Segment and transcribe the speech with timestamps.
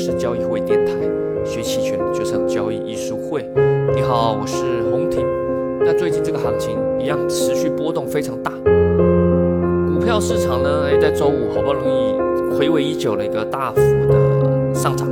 [0.00, 0.94] 是交易会电台，
[1.44, 3.46] 学期权就上交易艺术会。
[3.94, 5.26] 你好，我是洪婷。
[5.80, 8.50] 那最近这个行情一样持续波动非常大，
[9.92, 13.76] 股票市场呢，哎，在周五好不容易回味已久的一个大幅
[14.08, 15.06] 的上涨，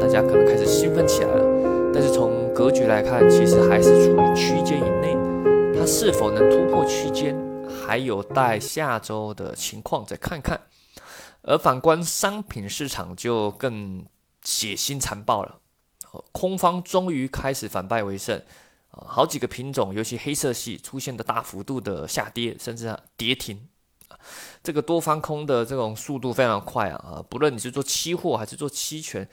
[0.00, 1.44] 大家可能开始兴奋起来了。
[1.92, 5.14] 但是从格局来看，其实还是处于区间以内，
[5.78, 7.36] 它是否能突破区间，
[7.68, 10.58] 还有待下周的情况再看看。
[11.42, 14.04] 而反观商品市场就更
[14.42, 15.60] 血腥残暴了，
[16.32, 18.42] 空方终于开始反败为胜，
[18.90, 23.68] 好几个品种，尤其黑色系出现的大幅度的下跌，甚至跌停，
[24.62, 29.28] 这个多方空的这种速度非常快啊，啊，不论你是做期货还是做期权，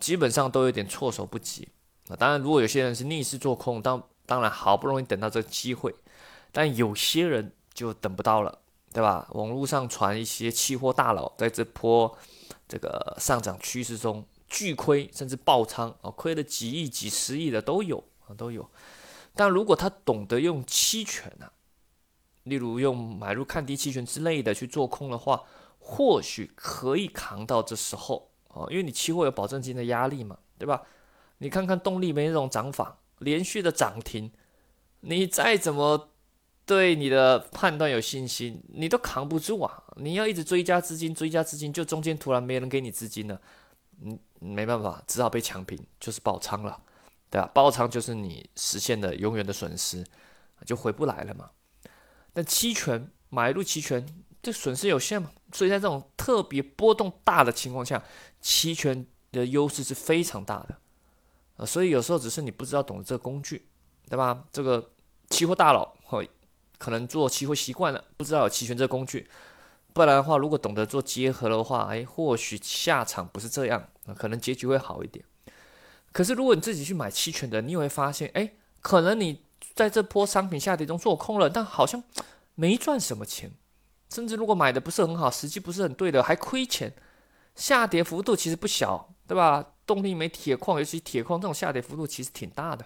[0.00, 1.68] 基本上都有点措手不及
[2.08, 2.16] 啊。
[2.16, 5.94] 当然，如果有些人是逆势做空，当当然好不容易等到这机会，
[6.52, 8.60] 但有些人就等不到了。
[8.94, 9.26] 对吧？
[9.32, 12.16] 网络上传一些期货大佬在这波
[12.68, 18.68] 这个上涨趋势中巨亏，甚至爆仓啊，亏了几亿、几十亿的都有啊，都有。
[19.34, 21.52] 但如果他懂得用期权啊，
[22.44, 25.42] 例如用买入看低期权之类的去做空的话，
[25.78, 30.82] 或许可以扛到这时候啊，因为你期货有保证金的压力嘛，对吧？
[31.38, 34.32] 你看看动力没那种涨法，连续的涨停，
[35.00, 36.10] 你再怎么。
[36.66, 39.84] 对你的判断有信心，你都扛不住啊！
[39.96, 43.38] 你要一直追加资金，追加资金，就中间突然没人给你资金了，
[44.02, 46.80] 嗯，没办法，只好被强平，就是爆仓了，
[47.30, 47.50] 对吧？
[47.54, 50.04] 爆仓就是你实现的永远的损失，
[50.64, 51.50] 就回不来了嘛。
[52.32, 54.06] 但期权买入期权，
[54.42, 58.02] 这损失有限嘛，所以在这种特别波动大的情况下，
[58.40, 60.78] 期权的优势是非常大的
[61.56, 61.66] 啊。
[61.66, 63.66] 所以有时候只是你不知道懂这个工具，
[64.08, 64.44] 对吧？
[64.52, 64.90] 这个
[65.30, 66.28] 期货大佬会。
[66.76, 69.26] 可能做期货习惯了，不知道有期权这个工具，
[69.94, 75.24] 不然的话，如果懂得做结合的话，哎，或许下场不是这样，可能结局会好一点。
[76.12, 79.40] 可是如果你自己去买期权的，你会发现，哎，可能你
[79.72, 82.02] 在这波商品下跌中做空了，但好像
[82.56, 83.52] 没赚什么钱，
[84.10, 86.92] 甚至如果买的不是很好，时机不是很对的，还亏钱。
[87.54, 89.64] 下跌幅度其实不小，对吧？
[89.86, 92.84] 动力煤、铁矿，尤其铁矿这种下跌幅度其实挺大的，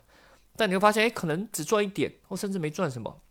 [0.56, 3.22] 但你会发现，哎，可能只赚一点，或甚至没赚什么。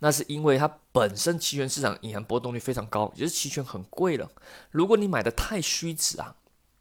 [0.00, 4.30] 那是因为它本身期权市场隐含波动率非常高，也就是期权很贵了。
[4.70, 6.36] 如果你买的太虚值啊，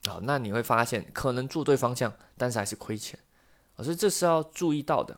[0.08, 3.20] 啊，那你会发现可能做对方向，但是还是亏钱
[3.76, 5.18] 啊，所以这是要注意到的。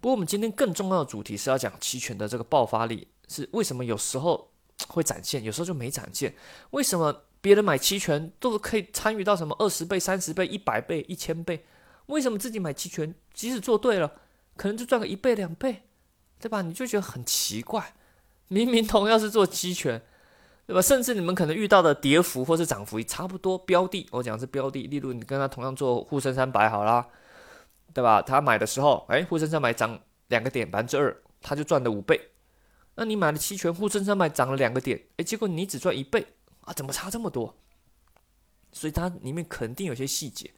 [0.00, 4.50] 不过我们今天更重要的主题是要讲期权的这个爆发力是为什么有时候
[4.88, 6.34] 会展现，有时候就没展现。
[6.70, 11.64] 为什么别人买期权都可以参与到什么二十倍、三十倍、一百倍、一千倍？
[12.06, 14.12] 为什么自己买期权，即使做对了，
[14.56, 15.84] 可能就赚个一倍、两倍？
[16.44, 16.60] 对吧？
[16.60, 17.94] 你就觉得很奇怪，
[18.48, 20.02] 明明同样是做期权，
[20.66, 20.82] 对吧？
[20.82, 23.56] 甚至你们可能遇到的跌幅或是涨幅也差不多。
[23.56, 27.08] 标的，我讲是标的，例如你跟他同样做沪深三百好啦，
[27.94, 28.20] 对吧？
[28.20, 32.20] 他买的时候，哎，沪深三百涨两个点，百分之二，他就赚了五倍。
[32.96, 36.26] 那你买的期权，沪深三百涨了两个点，哎，结果你只赚一倍
[36.60, 36.74] 啊？
[36.74, 37.56] 怎么差这么多？
[38.70, 40.50] 所以它里面肯定有些细节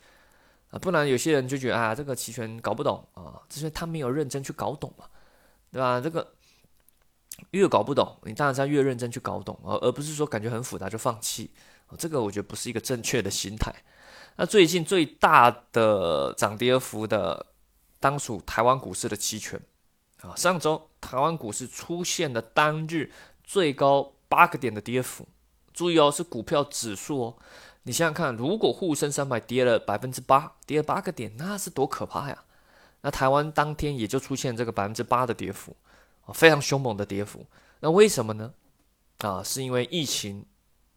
[0.70, 5.04] 啊，不然有些人就觉得啊，这个期权搞不懂啊，这是他没有认真去搞懂嘛。
[5.76, 6.00] 对吧？
[6.00, 6.26] 这个
[7.50, 11.50] 越搞不懂，你当然是要越认真去搞懂，而而不是说感觉很复杂就放弃。
[11.98, 13.70] 这个我觉得不是一个正确的心态。
[14.36, 17.44] 那最近最大的涨跌幅的，
[18.00, 19.60] 当属台湾股市的期权
[20.22, 20.34] 啊。
[20.34, 23.12] 上周台湾股市出现了单日
[23.44, 25.28] 最高八个点的跌幅，
[25.74, 27.36] 注意哦，是股票指数哦。
[27.82, 32.44] 你想想看，如果沪深三百跌了百分之八，跌了八个点，那是多可怕呀！
[33.06, 35.76] 那台湾当天也就出现这个百分之八的跌幅，
[36.24, 37.46] 啊，非常凶猛的跌幅。
[37.78, 38.52] 那为什么呢？
[39.18, 40.44] 啊，是因为疫情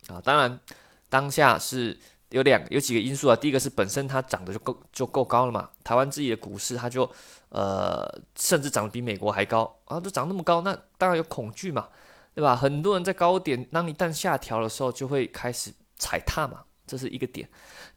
[0.08, 0.20] 啊。
[0.20, 0.59] 当然，
[1.08, 1.96] 当下是
[2.30, 3.36] 有两有几个因素啊。
[3.36, 5.70] 第一个是本身它涨得就够就够高了嘛。
[5.84, 7.08] 台湾自己的股市它就
[7.50, 11.90] 呃，甚至涨得比美国还高啊，都涨那么高，那当然有恐惧嘛，
[12.34, 12.56] 对吧？
[12.56, 17.47] 很多人在高点，当一旦下调的时候，就会开始踩踏嘛，这是一个点。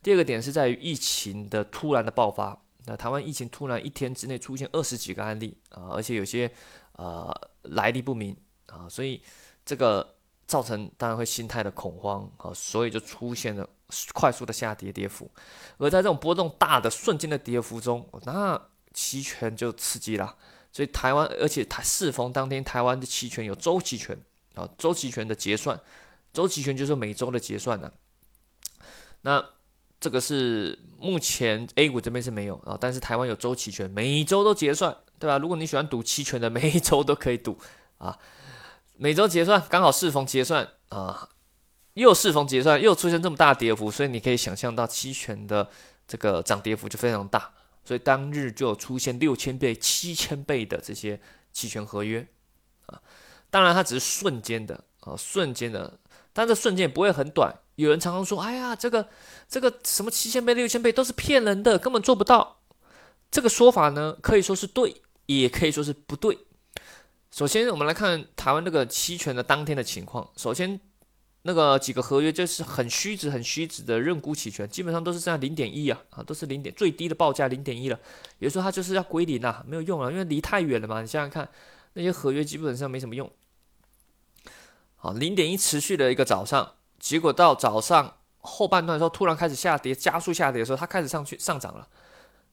[0.02, 2.58] 第二个点是在于疫情的突然的爆发。
[2.86, 6.50] 那台湾疫情突然一天之内出现二十几个案例啊，而且有些
[6.92, 7.32] 呃
[7.62, 8.36] 来历不明
[8.66, 9.22] 啊，所以
[9.64, 13.68] 这个造成当然会心态的恐慌啊，所以就出现了
[14.12, 15.30] 快速的下跌跌幅。
[15.78, 18.60] 而在这种波动大的瞬间的跌幅中，那
[18.92, 20.36] 期权就刺激了。
[20.72, 24.18] 所以台湾，而且台适逢当天台湾的期权有周期权
[24.54, 25.78] 啊，周期权的结算，
[26.32, 27.92] 周期权就是每周的结算呢。
[29.20, 29.44] 那
[30.02, 35.38] 这个是目前 A 股这边是没有啊，但是台湾有周期权，每周都结算，对吧？
[35.38, 37.56] 如果你喜欢赌期权的，每一周都可以赌
[37.98, 38.18] 啊。
[38.96, 41.28] 每周结算刚好适逢结算啊，
[41.94, 45.70] 又适逢结算，又出现这么大跌幅，所以你可以想象到期权的
[46.08, 47.52] 这个涨跌幅就非常大，
[47.84, 51.20] 所以当日就出现六千倍、七千倍的这些
[51.52, 52.26] 期权合约
[52.86, 53.00] 啊。
[53.50, 56.00] 当然，它只是瞬间的啊，瞬间的，
[56.32, 57.54] 但这瞬间不会很短。
[57.76, 59.08] 有人常常说：“哎呀，这个
[59.48, 62.58] 这个什么七千倍、六千倍都是骗人的，根本做不到。”
[63.30, 66.38] 这个说法呢，可以说是对，也可以说是不对。
[67.30, 70.28] 首先，我们来看台湾这个期权的当天的情况。
[70.36, 70.78] 首先，
[71.44, 77.98] 那个几个合约就是很虚值、很虚值的认沽期权，基本上都是在零点一啊，啊，都是零点最低的报价零点一了。
[78.38, 81.00] 有时候它就是要归零啊，没有用了，因为离太远了嘛。
[81.00, 81.48] 你想想看，
[81.94, 83.32] 那些合约基本上没什么用。
[84.96, 91.86] 好，零点一持续的一个早上，结果到早上后半段的时候，突然开始下跌，加速下跌的时候，它开始上去上涨了。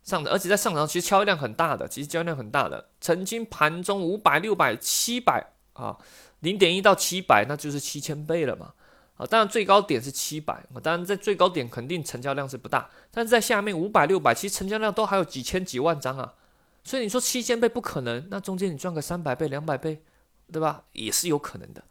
[0.01, 2.89] 上的，而且在上涨，其实交易量很大的，其实交易量很大的。
[2.99, 5.95] 曾经盘中五百、六百、七百啊，
[6.39, 8.73] 零点一到七百，那就是七千倍了嘛。
[9.17, 16.33] 啊，当然最高点是七百，当然在最高点肯定成交量是不大，但是在下面五百、六百，其实成交量都还有几千几万张啊。
[16.83, 20.01] 所以你说七千倍不可能，那中间你赚个三百倍、两百倍，
[20.51, 20.85] 对吧？
[20.93, 21.83] 也是有可能的。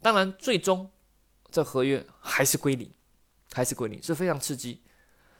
[0.00, 0.88] 当然，最终
[1.50, 2.90] 这合约还是归零，
[3.52, 4.82] 还是归零，是非常刺激。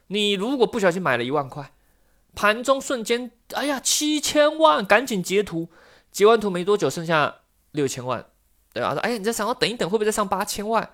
[0.08, 1.72] 你如果不小心买了一万块。
[2.34, 5.70] 盘中瞬间，哎呀，七千万，赶紧截图，
[6.12, 7.40] 截完图没多久，剩下
[7.72, 8.24] 六千万，
[8.72, 8.92] 对吧？
[8.92, 10.88] 说，哎，你在想要等一等，会不会再上八千万？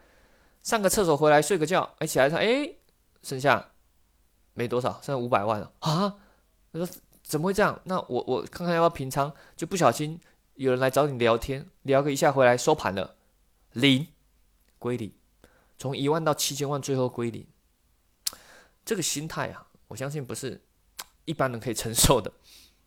[0.62, 2.76] 上个厕所回来睡个觉，哎，起来说，哎，
[3.22, 3.72] 剩下
[4.54, 6.14] 没多少，剩下五百万了啊！
[6.72, 6.88] 他说
[7.22, 7.78] 怎么会这样？
[7.84, 10.18] 那我我看看要不要平仓，就不小心
[10.54, 13.16] 有人来找你聊天，聊个一下回来收盘了，
[13.72, 14.06] 零
[14.84, 15.10] 归零，
[15.78, 17.46] 从一万到七千万，最后归零，
[18.84, 20.60] 这个心态啊，我相信不是。
[21.24, 22.30] 一般人可以承受的，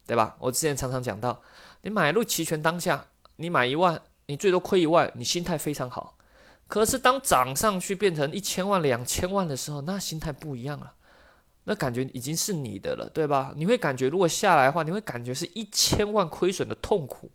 [0.06, 0.38] 对吧？
[0.40, 1.42] 我之前常常讲到，
[1.82, 3.08] 你买入期权当下，
[3.38, 6.16] 你买一万，你最多亏一万，你心态非常好。
[6.68, 10.94] 可是当涨上去变成一千万、两千万的时候，那心态不一样了，
[11.64, 13.54] 那感觉已经是你的了，对吧？
[13.56, 17.32] 你会感觉如果下来的话，你会感觉是一千万亏损的痛苦，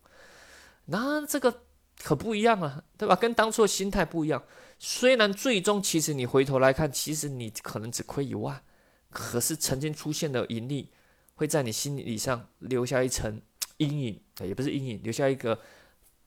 [0.85, 1.63] 那这个
[2.03, 3.15] 可不一样啊，对吧？
[3.15, 4.43] 跟当初的心态不一样。
[4.79, 8.63] 虽然最终其实你回头来看，其实你可能只亏一万。
[9.11, 10.91] 可是曾经出现的盈利，
[11.35, 13.41] 会在你心理上留下一层
[13.77, 15.61] 阴影，也不是阴影，留下一个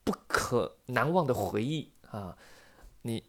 [0.04, 2.38] 不可难忘的回忆啊！
[3.02, 3.24] 你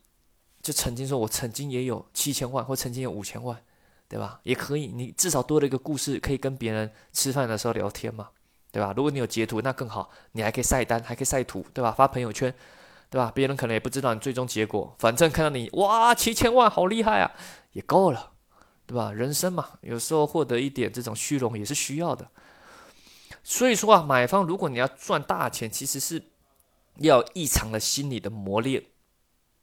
[0.62, 3.60] 就曾经说，我曾经也有七千万，或曾经有五千万，
[4.08, 4.40] 对吧？
[4.42, 8.28] 也可以，你至少多了一个故事，可以跟别人吃饭的时候聊天嘛，
[8.72, 8.92] 对吧？
[8.96, 11.92] 如果你有截图，那更好，你还可以晒单，还可以晒图，对吧？
[11.92, 12.54] 发朋友圈，
[13.10, 13.32] 对吧？
[13.34, 17.32] 别人可能也不知道你最终结果，反正看到你哇，七千万，好厉害啊，
[17.72, 18.32] 也够了。
[18.88, 19.12] 对吧？
[19.12, 22.30] 人生嘛，有时候获得一点这种虚荣也是需要的。
[23.42, 26.22] 所以说啊，买方如果你要赚大钱，其实是
[26.98, 28.84] 要异常的心理的磨练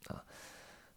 [0.08, 0.22] 啊。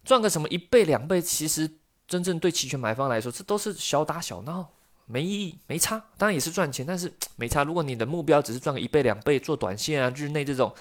[0.04, 4.72] 赚个什么一倍两倍，其实真正对期权买方来说，这都是小打小闹，
[5.08, 5.96] 没意义，没差。
[6.16, 7.64] 当然也是赚钱，但是没差。
[7.64, 10.72] 如果你的目标只是赚个一倍两倍，做短线啊，日内这种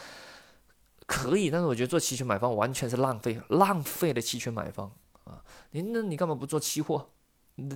[1.06, 4.91] 可以，但是我觉得做期权买方完全是浪费，浪费了期权买方
[5.24, 5.41] 啊。
[5.71, 7.09] 你那你干嘛不做期货？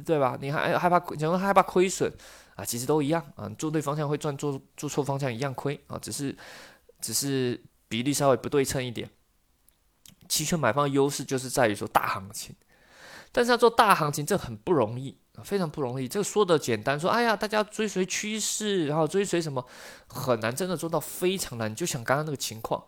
[0.06, 0.38] 对吧？
[0.40, 2.14] 你还害怕，假如害怕亏损
[2.56, 3.50] 啊，其实都一样啊。
[3.58, 5.98] 做对方向会赚，做做错方向一样亏啊。
[5.98, 6.38] 只是
[7.00, 9.10] 只是比例稍微不对称一点。
[10.30, 12.56] 期权买方的优势就是在于说大行情，
[13.32, 16.08] 但是要做大行情这很不容易，非常不容易。
[16.08, 19.66] 这个说的简单，说哎呀，大家追随趋势，然后追随什么，
[20.08, 21.74] 很难真的做到非常难。
[21.74, 22.84] 就像刚刚那个情况，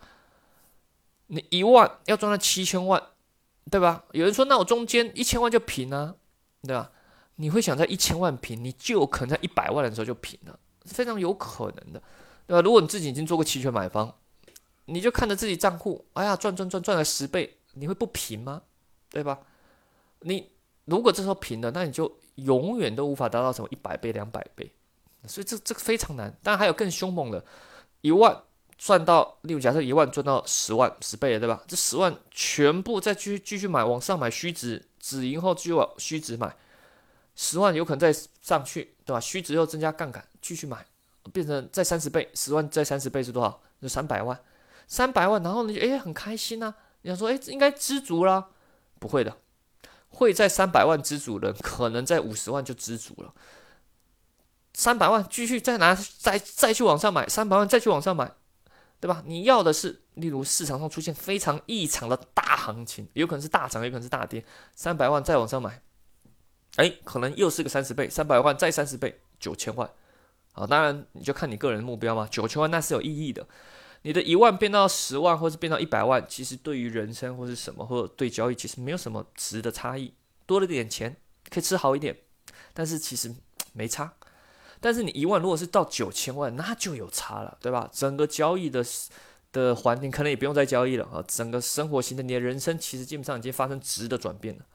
[1.27, 3.01] 你一万要赚到七千万，
[3.69, 4.05] 对吧？
[4.12, 6.15] 有人说那我中间一千万就平啊。
[6.65, 6.91] 对吧？
[7.36, 12.01] 你会想在一千万平，你就可能在一百万的时候就平了，非常有可能的，
[12.48, 12.62] 对吧？
[12.62, 14.15] 如果你自己已经做过期权买方，
[14.86, 18.62] 你就看着自己账户，哎呀，赚赚赚赚了十倍，你会不平吗？
[19.10, 19.39] 对吧？
[20.22, 20.51] 你
[20.86, 24.72] 如果这时候平了，那你就永远都无法达到什么一百倍、两百倍，
[25.28, 26.36] 所以这这个非常难。
[26.44, 27.44] 当然还有更凶猛的，
[28.02, 28.44] 一万
[28.78, 31.63] 赚到，例如假设一万赚到十万，十倍了，对吧？
[31.68, 34.86] 这十万全部再继续继续买，往上买虚值。
[35.00, 36.56] 止盈后继续往虚值买，
[37.36, 39.20] 十万有可能再上去，对吧？
[39.20, 40.86] 虚值又增加杠杆，继续买，
[41.34, 43.62] 变成再三十倍，十万再三十倍是多少？
[43.82, 44.40] 就三百万，
[44.88, 48.48] 三百万，然后你就哎很开心呐，你想说哎应该知足了，
[48.98, 49.36] 不会的，
[50.13, 53.34] 会在三百万知足的，可能在五十万就知足了。
[54.74, 58.32] 三百万继续再拿，再再去往上买，三百万再去往上买，
[59.00, 59.22] 对吧？
[59.25, 60.00] 你要的是。
[60.13, 65.82] 例如市场上出现非常异常的大行情，有可能是大涨，有可能是大跌，三百万再往上买，
[66.75, 69.89] 哎，可能又是个三十倍，三百万再三十倍，九千万，
[70.51, 73.43] 啊，当然你就看你个人目标嘛，九千万那是有意义的，
[74.03, 80.13] 你的一万变到十万，或是变到一百万，其实对于人生或是什么，或者对交易，其实没有什么值的差异，
[80.45, 81.15] 多了点钱
[81.50, 82.17] 可以吃好一点，
[82.74, 83.33] 但是其实
[83.74, 84.13] 没差。
[84.79, 87.89] 但是你一万如果是到九千万，那就有差了，对吧？
[87.93, 88.86] 整个交易的
[89.53, 94.65] 的环境可能也不用再交易了啊，整个生活型的你的人生其实基本上已经发生质的转变了。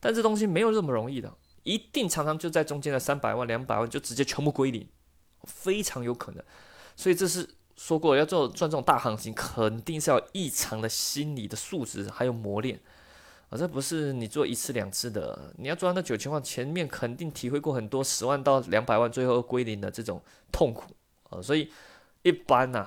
[0.00, 1.32] 但这东西没有这么容易的，
[1.62, 4.86] 一定常常就在中间的三百万、两百万就直接全部归零，
[5.44, 6.44] 非常有可能。
[6.94, 12.78] 所以这是说过要做赚这种大行情，肯定是要异常的心理的素质还有磨练。
[13.48, 20.94] 啊，这不是你做一次两次的，你要赚到九千万，前面肯定体会过很多十万到两百万最后归零的这种痛苦
[21.28, 21.70] 啊，所以
[22.22, 22.86] 一般呐，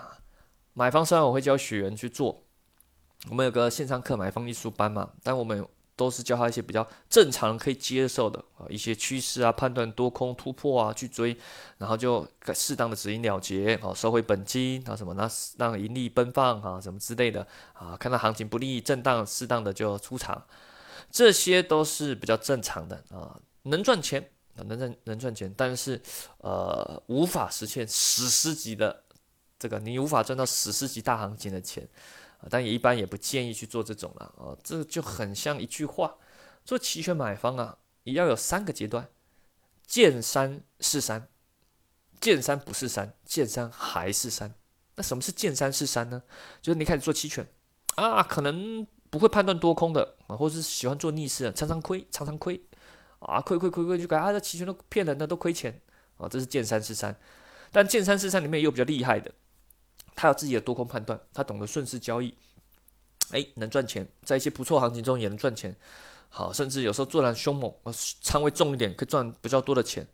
[0.74, 2.44] 买方虽然我会教学员去做，
[3.30, 11.38] 我们有个线上课买方艺术班嘛，但我们都是教他一些比较正常可以接受的啊，一些趋势啊，判断多空突破啊，去追，
[11.78, 20.44] 然后就适当的止盈了结，啊，收回本金啊什么，那让盈利奔放啊什么之类的啊，看到行情不利震荡，适当的就出场，
[21.10, 26.02] 这些都是比较正常的啊，能赚钱啊，能赚能赚钱，但是
[26.40, 29.04] 呃无法实现史诗级的
[29.58, 31.88] 这个，你无法赚到史诗级大行情的钱。
[32.50, 36.16] 但也一般也不建议去做这种了啊，这就很像一句话，
[36.64, 39.10] 做期权买方啊，也要有三个阶段，
[39.88, 41.28] 见山是山，
[42.20, 44.54] 见山不是山，见山还是山。
[44.96, 46.22] 那什么是见山是山呢？
[46.62, 47.48] 就是你开始做期权
[47.96, 52.62] 啊，可能不会判断多空的啊，或是喜欢做逆势的，常常亏，常常亏
[53.20, 55.82] 啊，亏亏亏亏就感觉啊，这期权都骗人的，都亏钱
[56.18, 57.16] 啊，这是见山是山。
[57.72, 59.34] 但见山是山里面也有比较厉害的。
[60.15, 62.34] 他有自己的多空判断，他懂得顺势交易，
[63.31, 65.75] 哎，能赚钱，在一些不错行情中也能赚钱。
[66.29, 67.74] 好，甚至有时候做然凶猛，
[68.22, 70.05] 仓位重一点可以赚比较多的钱。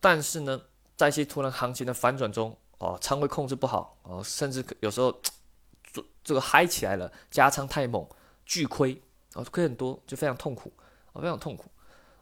[0.00, 0.60] 但是呢，
[0.96, 5.12] 在一些突然行情的反转中，哦，仓位控制不好，哦，甚至有时候
[5.92, 8.06] 做这个嗨起来了，加仓太猛，
[8.46, 9.00] 巨亏，
[9.34, 10.72] 哦，亏很多，就非常痛苦，
[11.12, 11.70] 哦，非常痛苦。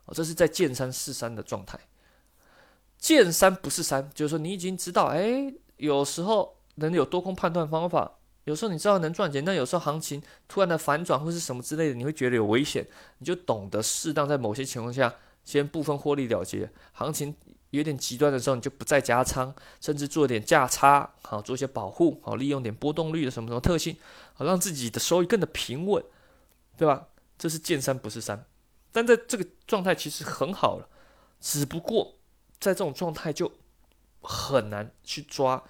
[0.06, 1.78] 哦，这是在见山是山的状态。
[2.98, 6.56] 见山不是山，就是说你已经知道，哎，有时候。
[6.80, 12.86] 能有多空判断方法，有时候你知道能赚钱，但有时候行情突然的反转或是什么之类的，你会觉得有危险，
[13.18, 16.70] 你就懂得适当在某些情况下先部分获利了结。
[16.92, 17.34] 行情
[17.70, 23.96] 有点极端的时候，你就不再加仓，甚至做点价差，好做一些保护，好利用点波动率的什么什么特性，
[24.34, 26.02] 好让自己的收益更的平稳，
[26.76, 27.06] 对吧？
[27.38, 28.44] 这是见山不是山，
[28.92, 30.88] 但在这个状态其实很好了，
[31.40, 32.16] 只不过
[32.58, 33.50] 在这种状态就
[34.20, 35.62] 很难去抓。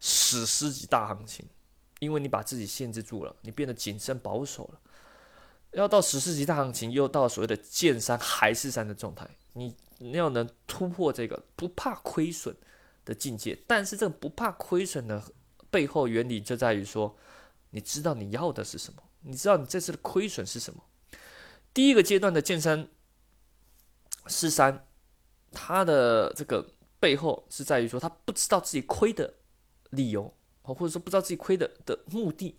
[0.00, 1.44] 史诗级大行情，
[1.98, 4.80] 因为你把自己限制住了，你变得谨慎保守了。
[5.72, 12.56] 要到史诗级大行情，又到所谓的见山还是山的状态，你你要能突破这个不怕亏损
[13.04, 13.58] 的境界。
[13.66, 15.22] 但是这个不怕亏损的
[15.70, 17.14] 背后原理就在于说，
[17.70, 20.82] 你知道你要的是什么，你知道你这次的亏损是什么。
[21.74, 22.88] 第一个阶段的见山
[24.26, 24.86] 是山，
[25.52, 26.66] 它的这个
[26.98, 29.34] 背后是在于说，他不知道自己亏的。
[29.90, 32.56] 理由，或者说不知道自己亏的的目的，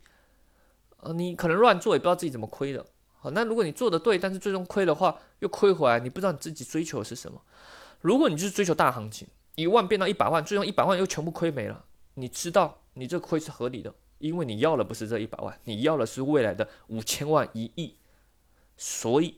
[0.98, 2.86] 呃，你可能乱做也不知道自己怎么亏的。
[3.22, 7.42] 好，那如果你做的对，但是最终亏的话，又亏回来，你不知道你自己追求的是什么。
[8.02, 11.84] 如果你就是追求大行情，一万变到一百万，最终一百万又全部亏没了，
[12.14, 17.96] 你知道你这亏是合理的，因为你要的不是这一百万，你要的是未来的五千万、一亿，
[18.78, 19.38] 所以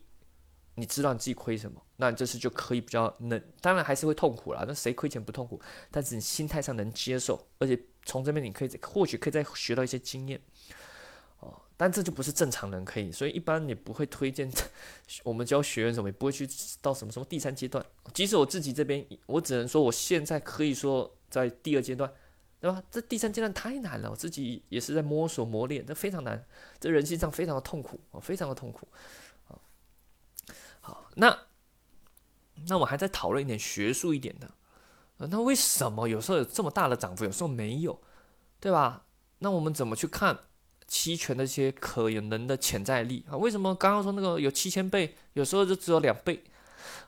[0.75, 1.81] 你知道你自己亏什么。
[1.97, 4.65] 那你这次就可以比较能，当然还是会痛苦啦。
[4.67, 5.61] 那谁亏钱不痛苦？
[5.91, 10.41] 但是你心态上能接受，而且从这边你可以或许可以再学到一些经验
[11.41, 11.61] 哦。
[11.77, 14.51] 但这就不是正常人可以，所以一般你不会推荐
[15.23, 16.47] 我们教学员什么，也不会去
[16.81, 17.85] 到什么什么第三阶段。
[18.13, 22.11] 即使我自己这边，我只能说我现在可以说在第二阶段，
[22.59, 22.81] 对吧？
[22.89, 26.43] 这第三阶段太难了，我自己也是在摸索磨练，这非常难，
[26.79, 28.87] 这人性上非常的痛苦啊，非常的痛苦。
[31.15, 31.37] 那。
[32.67, 34.51] 那我还在讨论一点学术一点的，
[35.17, 37.99] 那为什么有时候有这么大的涨幅，有时候没有，
[38.59, 39.03] 对吧？
[39.39, 40.37] 那我们怎么去看
[40.87, 43.35] 期权的一些可能的潜在力啊？
[43.35, 46.43] 为什么刚刚说那个有七千倍，有时候就只有两倍？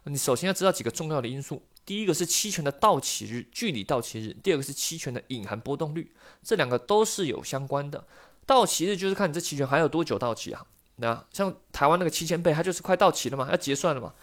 [0.06, 8.08] 你首先要知道几个重要的因素，第一个是期权的到期日，距离到期日；第二个是期权的隐含波动率，这两个都是有相关的。
[8.48, 10.66] 到期日就是看你这期权还有多久到期啊？
[11.04, 14.14] 那像台湾那个七千倍，它就是快到期了嘛，要结算了嘛。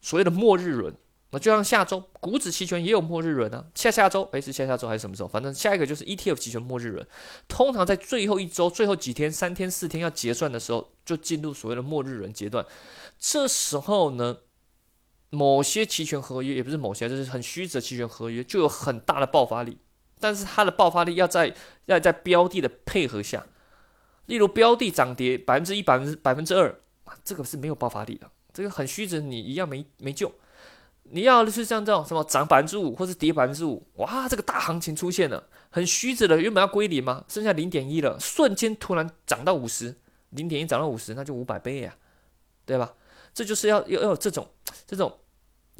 [0.00, 0.94] 所谓的末日轮，
[1.30, 5.28] 那就像下周股指期权也有末日轮啊，下下周诶，是下下周还是什么时候？
[5.28, 7.06] 反正下一个就是 ETF 期权末日轮，
[7.48, 12.64] 通常在最后一周、最后几天、三天、四天要结算的时候，就进入所谓的末日轮阶段。
[13.18, 14.36] 这时候呢，
[15.30, 19.78] 某些期权合约也不是某些，就是很虚值期权合约，就有很大的爆发力，
[20.20, 21.52] 但是它的爆发力要在
[21.86, 23.44] 要在标的的配合下，
[24.28, 26.74] 例如标的涨跌百分之一、百分之百分之二，
[27.24, 30.30] 这个是没有爆发力的，这个很虚值，你一样没没救。
[31.10, 37.24] 你要的是像这种什么涨百分之五或者跌百分之五，哇，这个大行情出现了，很虚值的，原本要归零吗？
[37.28, 39.96] 剩下零点一了，瞬间突然涨到五十，
[40.30, 41.96] 零点一涨到五十，那就五百倍呀，
[42.66, 42.92] 对吧？
[43.32, 44.46] 这就是要要要这种
[44.86, 45.18] 这种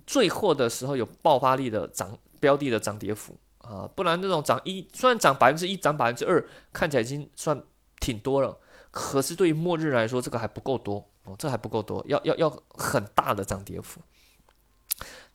[0.07, 7.63] 最后的时候有爆发力的涨标的的涨跌幅啊，不然这种涨一虽然涨百分之一涨百分之二，看起来已经算
[8.01, 8.59] 挺多了，
[8.91, 14.01] 可是对于末日来说，这个还不够多哦，这还不够多，要要要很大的涨跌幅。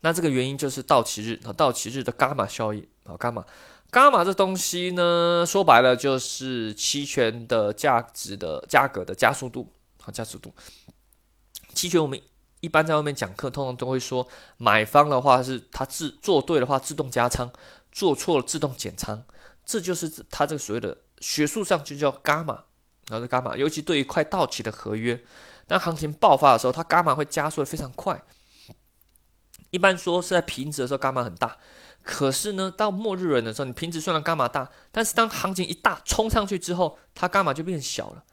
[0.01, 3.45] 那这个原因就是到期日啊，到期日的伽马效应啊，伽马，
[3.91, 9.71] 伽马这东西呢，说白了就是期权的价值的价格的加速度
[10.03, 10.53] 啊，加速度。
[11.73, 12.21] 期权我们
[12.59, 14.27] 一般在外面讲课，通常都会说，
[14.57, 17.49] 买方的话是它自做对的话自动加仓，
[17.91, 19.23] 做错了自动减仓，
[19.65, 22.53] 这就是它这个所谓的学术上就叫伽马，
[23.07, 25.23] 然后是伽马，尤其对于快到期的合约，
[25.67, 28.23] 当行情爆发的时候，它伽马会加速的非常快。
[29.69, 31.57] 一般说是在平值的时候伽马很大，
[32.03, 38.23] 可是呢，到末日轮的时候，你平值虽然伽马大，但是当行情一大冲上去之后，它伽马就变小了，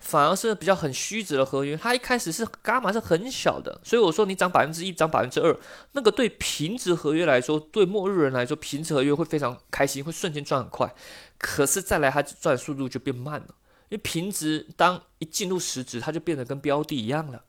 [0.00, 5.56] 反而是比较很虚值的合约，它一开始是伽马是很小的，所以我说你涨百分之一，涨百分之二，
[5.92, 10.92] 那个对平值合约来说，对末日人来说，平值合约会非常开心，会瞬间赚很快，
[11.38, 13.46] 可是再来它赚速度就变慢了，
[13.90, 17.44] 因为平值当一进入实值，它就变得跟标的一样了，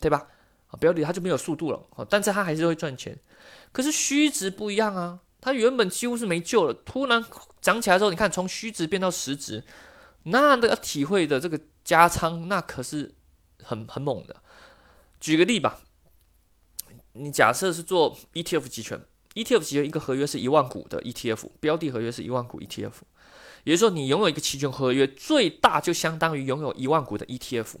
[0.00, 0.26] 对吧？
[0.68, 1.80] 啊标的它就没有速度了，
[2.10, 3.18] 但是它还是会赚钱。
[3.72, 7.24] 可是虚值不一样啊，它原本几乎是没救了，突然
[7.60, 9.62] 涨起来之后，你看从虚值变到实值，
[10.24, 13.14] 那个体会的这个加仓，那可是
[13.62, 14.36] 很很猛的。
[15.20, 15.80] 举个例吧，
[17.12, 19.00] 你假设是做 ETF 期权
[19.34, 22.92] ，ETF 期权一个合约是一万股的 ETF，标的合约是一万股 ETF，
[23.64, 27.76] 也就是说你拥有一个期权合约，最大就相当于拥有一万股的 ETF，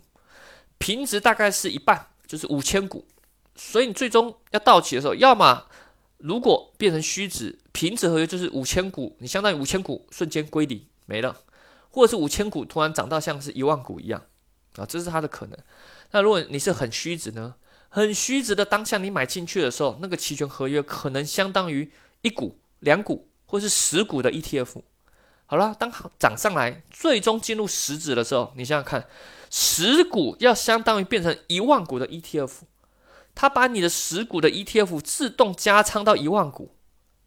[0.78, 2.08] 平值大概是一半。
[2.26, 3.06] 就是五千股，
[3.54, 5.66] 所以你最终要到期的时候，要么
[6.16, 11.36] 如果变成虚值，平值合约就是五千股，你相当于五千股瞬间归零没了，
[11.94, 14.20] 或者是五千股突然涨到像是一万股一样
[14.74, 15.56] 啊，这是它的可能。
[16.10, 17.54] 那如果你是很虚值呢？
[17.88, 24.82] 很虚值的当下你买进去的时候，那个期权合约可能相当于一股、两股或是十股的 ETF。
[25.46, 29.06] 好了，当涨上来，最终进入实值的时候，你想想看。
[29.56, 32.50] 十股要相当于变成一万股的 ETF，
[33.36, 36.74] 它把你的十股的 ETF 自动加仓到一万股，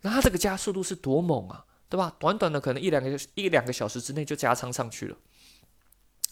[0.01, 2.15] 那它这个加速度是多猛啊，对吧？
[2.19, 5.17] 短短的可能一两个一两个小时之内就加仓上去了，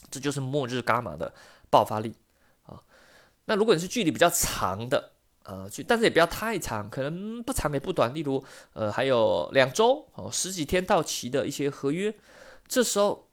[0.10, 1.34] 这就是末日伽马的
[1.70, 2.16] 爆发力
[2.64, 2.82] 啊。
[3.46, 5.14] 那如果你是距离比较长的，
[5.44, 12.14] 呃，但是也不要太长，可能不长也不短，例如呃还有两周哦十几天到期的一些合约，
[12.68, 13.30] 这时候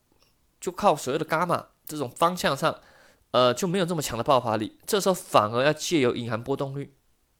[0.60, 1.66] 就靠所谓的伽马。
[1.84, 2.80] 这种方向上，
[3.32, 4.78] 呃，就没有这么强的爆发力。
[4.86, 6.94] 这时候反而要借由隐含波动率，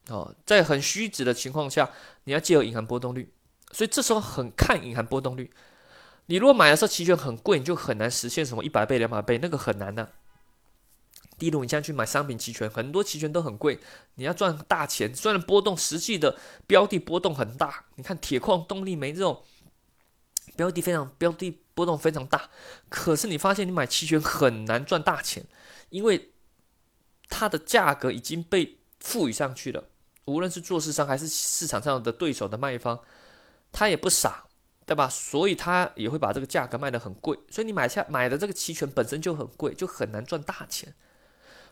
[0.09, 1.89] 哦，在很虚值的情况下，
[2.25, 3.33] 你要借由隐含波动率。
[3.73, 5.51] 所以这时候很看隐含波动率。
[6.27, 10.13] 你如果买的时候期权很贵，你就很难实现什么一百倍、两百倍，那个很难的。
[11.39, 13.81] 例如你现在去买商品期权，很多期权都很贵，
[14.15, 19.43] 你要赚大钱，虽然波动实际的标的波动很大，你看铁矿、动力煤这种。
[20.55, 22.51] 标的非常标的波动非常大，
[22.91, 25.47] 可是你发现你买期权很难赚大钱，
[25.89, 26.33] 因为
[27.31, 29.85] 它的价格已经被赋予上去了。
[30.27, 33.01] 无论是做市商还是市场上的对手的卖方，
[33.73, 34.45] 他也不傻，
[34.87, 35.09] 对吧？
[35.09, 37.37] 所以他也会把这个价格卖得很贵。
[37.51, 40.95] 所以你买下买的这个期权本身就很贵，就很难赚大钱。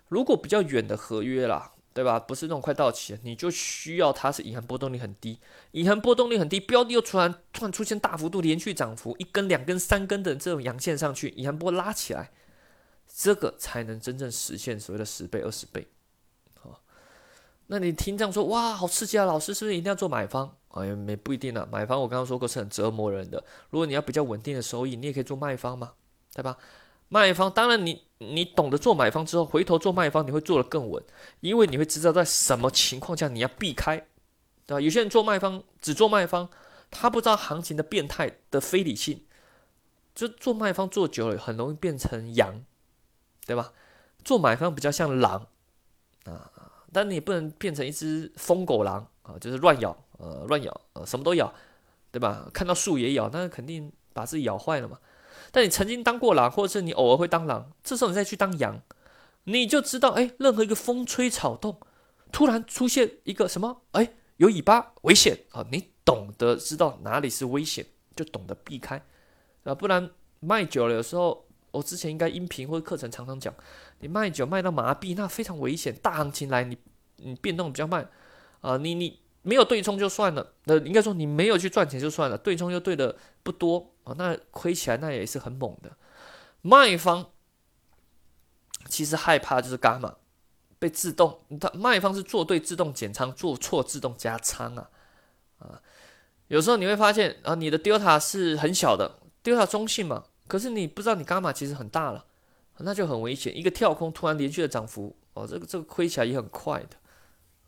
[0.09, 1.73] 如果比较远的合约啦。
[1.93, 2.21] 对吧？
[2.21, 5.41] 不是那种快到期，你就需要它是隐含波动率很低，
[5.73, 12.31] 隐含波动率很低，标的又突然突然出现大幅度连续涨幅，一根、两根、三根的这种阳线上去，隐含波拉起来，
[13.13, 15.89] 这个才能真正实现所谓的十倍、二十倍。
[16.61, 16.81] 好，
[17.67, 19.25] 那你听这样说，哇，好刺激啊！
[19.25, 20.57] 老师是不是一定要做买方？
[20.70, 21.68] 哎呀，没不一定啊。
[21.70, 23.44] 买方我刚刚说过是很折磨人的。
[23.70, 25.92] 如果你要比较稳定的收益，你也可以做卖方嘛，
[26.35, 26.56] 对吧？
[27.09, 31.02] 卖方当然，你你懂得做买方之后，回头做卖方你会做得更稳，
[31.40, 33.96] 因为你会知道在什么情况下你要避开，
[34.64, 34.80] 对吧？
[34.80, 36.48] 有些人做卖方只做卖方，
[36.88, 39.24] 他不知道行情的变态的非理性，
[40.14, 42.64] 就做卖方做久了很容易变成羊，
[43.44, 43.72] 对吧？
[44.22, 45.48] 做买方比较像狼
[46.26, 46.52] 啊，
[46.92, 51.53] 但你不能变成一只疯狗狼啊，就是乱咬，呃，乱咬，呃，什么都咬，
[52.11, 52.49] 对吧？
[52.53, 54.99] 看到树也咬，那肯定把自己咬坏了嘛。
[55.53, 58.81] 但你曾经当过狼，或者是你偶尔会当狼，这时候你再去当羊，
[59.45, 61.81] 你就知道，哎，任何一个风吹草动，
[62.33, 65.66] 突然出现一个什么，哎，有尾巴，危险啊！
[65.71, 69.03] 你懂得知道哪里是危险，就懂得避开
[69.64, 73.55] 啊，不然卖久了，有时候我之前应该音频或者课程常常讲，
[74.01, 75.95] 你卖久卖到麻痹，那非常危险。
[75.97, 76.77] 大行情来，你
[77.16, 78.09] 你变动比较慢
[78.61, 85.90] 啊，你你没有对冲就算了，那应该说你没有去赚钱就算了，对冲又对的不多啊，那亏起来那也是很猛的。
[86.62, 87.31] 卖方
[88.88, 90.14] 其实害怕就是伽马
[90.79, 94.90] 被自动，他卖方是做对自动减仓，做错自动加仓啊
[95.59, 95.81] 啊。
[96.48, 102.24] 有时候你会发现啊，你的 delta 是很小的，delta 中性嘛，可是你不知道你伽马其实很大了，
[102.79, 103.57] 那就很危险。
[103.57, 106.96] 一个跳空突然连续的涨幅，哦，这个这个亏起来也很快的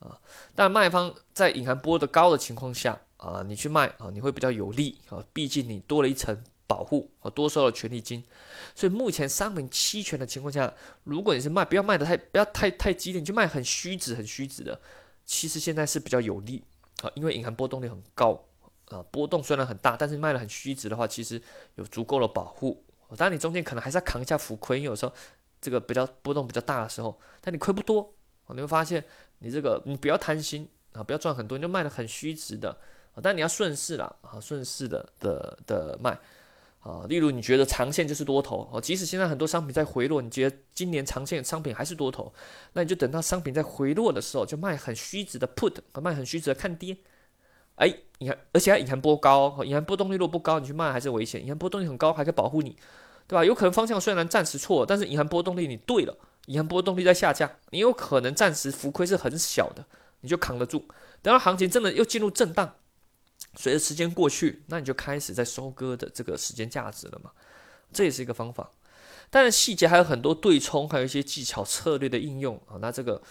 [0.02, 0.18] 啊。
[0.54, 6.36] 但卖方在隐含波的高的情况下啊，你去卖啊，你会比较有利啊，毕竟你多了一层
[6.66, 8.22] 保护啊，多收了权利金。
[8.74, 10.72] 所以目前商品期权的情况下，
[11.04, 14.80] 如果你是卖，不要卖的太不要太太激烈，你去卖很虚值很虚值的，
[15.24, 16.62] 其实现在是比较有利
[17.02, 18.44] 啊，因为隐含波动率很高。
[18.88, 21.40] 啊，波动虽然很大，但是卖的很虚值的话，其实
[21.76, 22.84] 有足够的保护。
[23.16, 25.12] 当然，你中间可能还是要扛一下浮亏，因为有时候
[25.62, 28.12] 这个比较波动比较大的时候，但你亏不多，
[28.48, 29.02] 你会发现
[29.42, 32.70] 你这个你不要贪心啊，不要赚很多，你就卖的很虚值的
[33.14, 33.20] 啊。
[33.22, 36.18] 但你要顺势啦，啊，顺势的的的卖
[36.80, 37.04] 啊。
[37.08, 42.32] 例如你觉得长线就是多头哦，即使现在很多商品在回落，你觉得今年长线商品还是多头，
[42.74, 46.96] 那你就等到商品在回落的时候，就卖很虚值的 put，卖很虚值的看跌。
[47.76, 51.40] 哎，你看，而且它隐含波高，隐含波动率如果不高，你去卖还是危险。
[51.40, 52.76] 隐含波动率很高，还可以保护你，
[53.26, 53.42] 对吧？
[53.42, 56.14] 有可能方向虽然暂时错，但是隐含波动率你对了，
[56.46, 59.84] 隐含波动率在下降，你有可能暂时浮亏是很小的，
[60.20, 60.86] 你就扛得住。
[61.22, 62.74] 等到行情真的又进入震荡，
[63.56, 67.30] 随着时间过去，那你就开始在收割的这个时间价值了嘛？
[67.92, 68.70] 这也是一个方法。
[69.30, 72.76] 当然细节还有很多对冲，还有一些技巧策略的应用啊。
[72.80, 73.22] 那这个。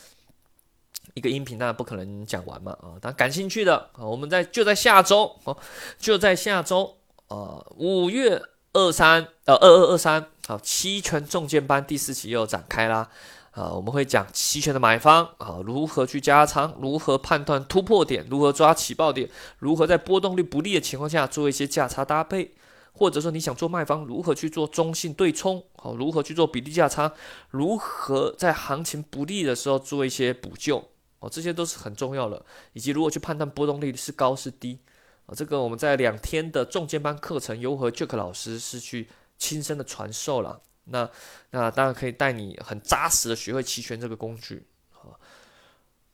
[1.16, 2.94] 一个音频当然不可能讲完嘛啊！
[3.02, 5.58] 但感兴趣的啊，我们在就在下周哦，
[5.98, 6.96] 就在下周
[7.28, 8.40] 啊，五月
[8.72, 13.10] 二三呃二二二三好，期权重建班第四期又展开啦
[13.52, 13.72] 啊！
[13.72, 22.52] 我们会讲期权的买方啊，如何去加仓，如何判断突破点，如何抓起爆点，如何在波动率不利的情况下做一些价差搭配，
[22.92, 27.14] 或者说你想做卖方，如何去做中性对冲，好，如何去做比例价差，
[27.50, 30.84] 如何在行情不利的时候做一些补救。
[31.20, 34.80] 哦，这些都是很重要的，以及如何去判断波动率是高是低
[35.28, 35.32] 啊？
[35.34, 39.08] 这个我们在两天的重肩班课程，由和 Jack 老师是去
[39.42, 40.62] 亲身的传授了。
[40.86, 41.10] 那
[41.50, 45.18] 那当然可以带你很扎实的学会期权这个工具啊！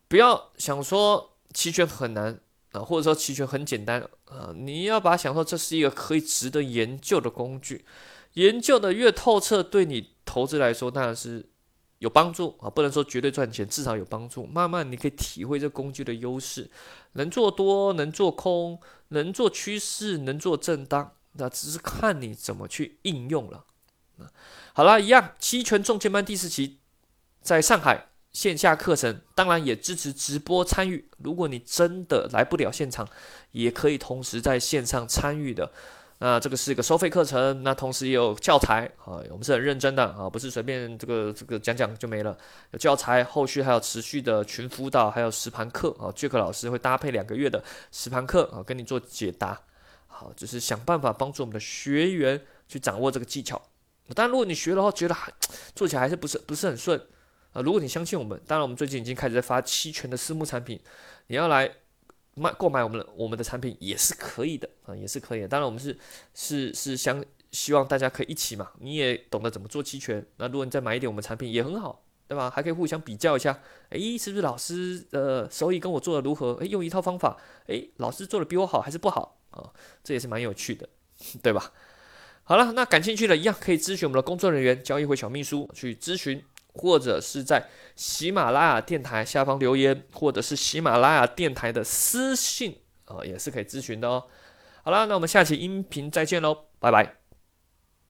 [0.08, 2.40] 不要想说期权很难
[2.72, 7.86] 啊，或者说期权很简单啊，你要把它想说这是一个可以值得研究的工具，
[8.34, 11.50] 研究的越透彻，对你投资来说当然是。
[12.00, 14.46] 有帮助啊，不能说绝对赚钱，至少有帮助。
[14.46, 16.70] 慢慢你可以体会这工具的优势，
[17.14, 23.66] 能做多，能做空，能做趋势，能做震荡，那只是看你怎么去应用了。
[24.74, 26.80] 好了，一样，期权重剑班第四期
[27.42, 31.10] 在上海线下课程，当然也支持直播参与。
[31.18, 33.08] 如果你真的来不了现场，
[33.52, 35.72] 也可以同时在线上参与的。
[36.20, 42.36] 那这个是一个收费课程，那同时也有教材啊，我们是很认真的啊，不是随便这个这个讲讲就没了，
[42.72, 49.62] 有教材，后续还有持续的群辅导，还有实盘课啊，Jack 老师会搭配两个月的实盘课啊，跟你做解答，
[50.18, 53.62] 好，就是想办法帮助我们的学员去掌握这个技巧。
[54.16, 55.32] 当然，如果你学的话，觉得还
[55.76, 57.00] 做起来还是不是不是很顺
[57.54, 60.80] 啊，如果你相信我们，当然我们最近已经开始在发期权的私募产品，
[61.28, 61.72] 你要来。
[62.40, 65.48] 买购买我们的我们的产品也是可以的啊，也是可以的。
[65.48, 65.98] 当然，我们是
[66.36, 68.70] 是是想希望大家可以一起嘛。
[68.80, 72.48] 你也懂得怎么做期权，那如果你再买一点我们产品也很好，对吧？
[72.48, 76.54] 还可以互相比较一下，诶，是不是老师的手艺跟我做的如何？
[76.60, 77.38] 诶，用一套方法，
[77.70, 79.72] 诶，老师做的比我好还是不好啊？
[80.04, 80.88] 这也是蛮有趣的，
[81.44, 81.72] 对吧？
[82.44, 86.44] 好了，那感兴趣的一样可以咨询我们的工作人员交易会小秘书去咨询。
[86.80, 87.66] 或者是在
[87.96, 94.24] 喜马拉雅电台下方留言，或者是喜马拉雅电台的私信啊，也是可以咨询的哦。
[94.84, 97.27] 好了，那我们下期音频再见喽，拜拜。